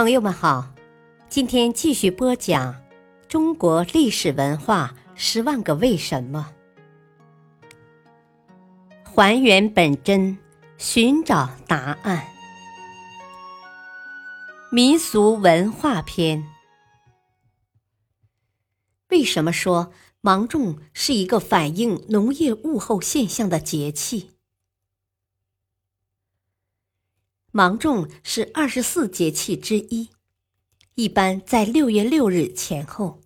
[0.00, 0.72] 朋友们好，
[1.28, 2.72] 今天继续播讲
[3.28, 6.54] 《中国历史文化十万个为什么》，
[9.04, 10.38] 还原本真，
[10.78, 12.26] 寻找答案。
[14.72, 16.46] 民俗文化篇：
[19.10, 19.92] 为什么说
[20.22, 24.30] 芒种是一个反映农业物候现象的节气？
[27.52, 30.10] 芒种是二十四节气之一，
[30.94, 33.22] 一般在六月六日前后，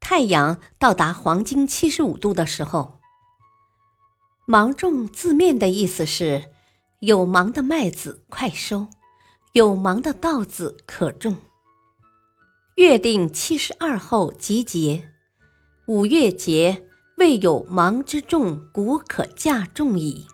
[0.00, 3.00] 太阳到达黄金七十五度的时候。
[4.44, 6.50] 芒种字面的意思是
[6.98, 8.88] 有芒的麦子快收，
[9.54, 11.38] 有芒的稻子可种。
[12.74, 15.10] 月定七十二候集节，
[15.86, 16.86] 五月节
[17.16, 20.26] 未有芒之种，谷可稼种矣。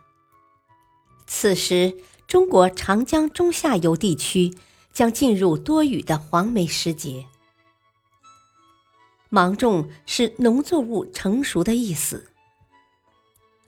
[1.29, 1.95] 此时。
[2.31, 4.55] 中国长江中下游地区
[4.93, 7.27] 将进入多雨的黄梅时节。
[9.31, 12.31] 芒种是农作物成熟的意思。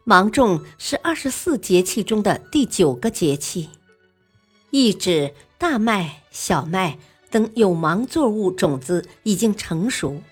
[0.05, 3.69] 芒种是二十四节气中的第九个节气，
[4.71, 6.97] 意指大麦、小麦
[7.33, 10.23] 等有芒作物种子已经成熟，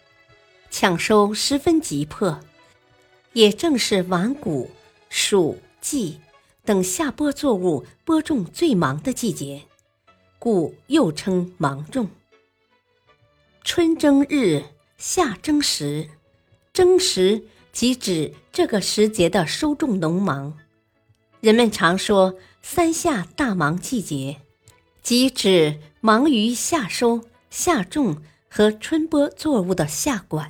[0.71, 2.39] 抢收十分急迫，
[3.33, 4.71] 也正是晚谷、
[5.09, 6.21] 暑季。
[6.71, 9.63] 等下播作物播种最忙的季节，
[10.39, 12.09] 故又称芒种。
[13.65, 14.63] 春争日，
[14.97, 16.09] 夏争时，
[16.73, 20.57] 争时即指这个时节的收种农忙。
[21.41, 24.41] 人们常说“三夏大忙季节”，
[25.03, 30.49] 即指忙于夏收、夏种和春播作物的夏管。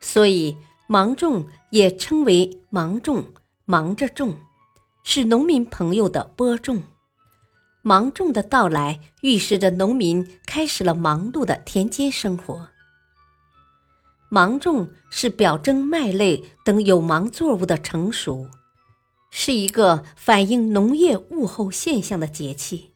[0.00, 0.56] 所以，
[0.88, 3.24] 芒种也称为芒种。
[3.70, 4.34] 忙着种，
[5.04, 6.84] 是农民朋友的播种。
[7.82, 12.70] 芒种的到来，预示着农民开始了忙碌的田间生活。
[14.30, 18.48] 芒种是表征麦类等有芒作物的成熟，
[19.30, 22.92] 是一个反映农业物候现象的节气。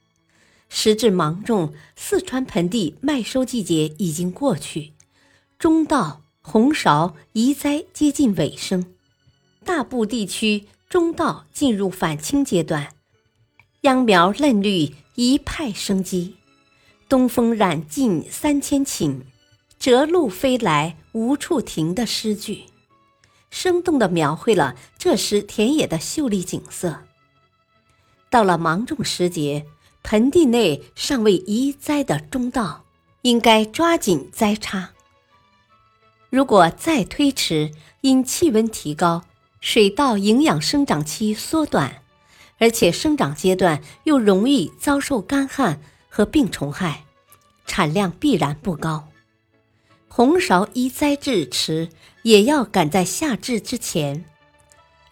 [0.71, 4.95] 时至芒种，四川盆地麦收季节已经过去，
[5.59, 8.92] 中稻、红苕、移栽接近尾声。
[9.65, 12.89] 大部地区中稻进入返青阶段，
[13.83, 16.37] 秧苗嫩绿，一派生机。
[17.09, 19.21] 东风染尽三千顷，
[19.79, 22.65] 折路飞来无处停的诗句，
[23.51, 27.03] 生动地描绘了这时田野的秀丽景色。
[28.31, 29.67] 到了芒种时节，
[30.03, 32.85] 盆地内尚未移栽的中稻，
[33.21, 34.91] 应该抓紧栽插。
[36.31, 39.25] 如果再推迟，因气温提高。
[39.63, 42.03] 水稻营养生长期缩短，
[42.59, 47.05] 而且生长阶段又容易遭受干旱和病虫害，
[47.65, 49.09] 产量必然不高。
[50.09, 51.91] 红苕一栽至迟，
[52.23, 54.25] 也要赶在夏至之前。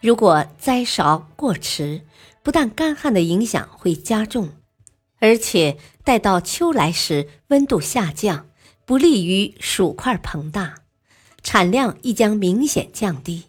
[0.01, 2.01] 如果栽苕过迟，
[2.43, 4.49] 不但干旱的影响会加重，
[5.19, 8.49] 而且待到秋来时温度下降，
[8.83, 10.75] 不利于薯块膨大，
[11.41, 13.45] 产量亦将明显降低。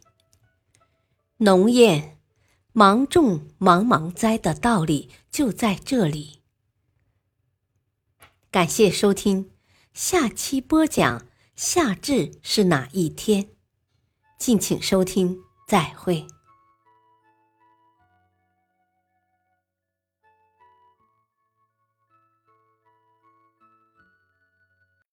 [1.43, 2.19] 农谚
[2.73, 6.41] “芒种芒芒栽”的道理就在这里。
[8.49, 9.51] 感谢收听，
[9.93, 11.27] 下期播讲
[11.57, 13.49] 夏至是哪一天？
[14.39, 16.29] 敬请收听，再会。